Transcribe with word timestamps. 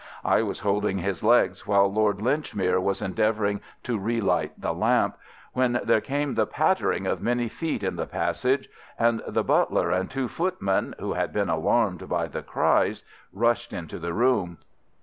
I 0.25 0.41
was 0.41 0.61
holding 0.61 0.97
his 0.97 1.21
legs 1.23 1.67
while 1.67 1.85
Lord 1.93 2.21
Linchmere 2.21 2.81
was 2.81 3.03
endeavouring 3.03 3.61
to 3.83 3.99
relight 3.99 4.59
the 4.59 4.73
lamp, 4.73 5.15
when 5.53 5.79
there 5.83 6.01
came 6.01 6.33
the 6.33 6.47
pattering 6.47 7.05
of 7.05 7.21
many 7.21 7.47
feet 7.47 7.83
in 7.83 7.97
the 7.97 8.07
passage, 8.07 8.67
and 8.97 9.21
the 9.27 9.43
butler 9.43 9.91
and 9.91 10.09
two 10.09 10.27
footmen, 10.27 10.95
who 10.97 11.13
had 11.13 11.31
been 11.31 11.49
alarmed 11.49 12.09
by 12.09 12.25
the 12.25 12.41
cries, 12.41 13.03
rushed 13.31 13.73
into 13.73 13.99
the 13.99 14.11
room. 14.15 14.57